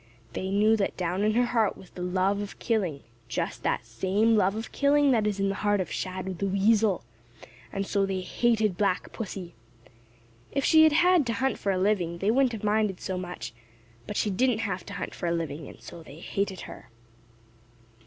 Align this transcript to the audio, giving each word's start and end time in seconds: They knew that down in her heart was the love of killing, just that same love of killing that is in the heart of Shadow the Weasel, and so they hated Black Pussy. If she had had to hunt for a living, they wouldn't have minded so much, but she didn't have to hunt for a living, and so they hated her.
They 0.33 0.49
knew 0.49 0.75
that 0.77 0.97
down 0.97 1.21
in 1.23 1.33
her 1.35 1.45
heart 1.45 1.77
was 1.77 1.91
the 1.91 2.01
love 2.01 2.39
of 2.41 2.57
killing, 2.57 3.03
just 3.29 3.61
that 3.61 3.85
same 3.85 4.35
love 4.35 4.55
of 4.55 4.71
killing 4.71 5.11
that 5.11 5.27
is 5.27 5.39
in 5.39 5.49
the 5.49 5.53
heart 5.61 5.79
of 5.79 5.91
Shadow 5.91 6.33
the 6.33 6.47
Weasel, 6.47 7.03
and 7.71 7.85
so 7.85 8.07
they 8.07 8.21
hated 8.21 8.79
Black 8.79 9.13
Pussy. 9.13 9.53
If 10.51 10.65
she 10.65 10.81
had 10.85 10.91
had 10.93 11.27
to 11.27 11.33
hunt 11.33 11.59
for 11.59 11.71
a 11.71 11.77
living, 11.77 12.17
they 12.17 12.31
wouldn't 12.31 12.53
have 12.53 12.63
minded 12.63 12.99
so 12.99 13.15
much, 13.15 13.53
but 14.07 14.17
she 14.17 14.31
didn't 14.31 14.61
have 14.65 14.83
to 14.87 14.93
hunt 14.93 15.13
for 15.13 15.27
a 15.27 15.31
living, 15.31 15.67
and 15.67 15.79
so 15.83 16.01
they 16.01 16.17
hated 16.17 16.61
her. 16.61 16.89